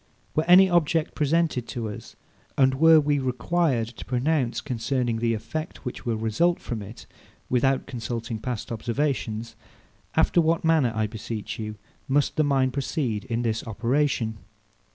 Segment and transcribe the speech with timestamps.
[0.33, 2.15] Were any object presented to us,
[2.57, 7.05] and were we required to pronounce concerning the effect, which will result from it,
[7.51, 9.45] without consulting past observation;
[10.15, 11.75] after what manner, I beseech you,
[12.07, 14.39] must the mind proceed in this operation?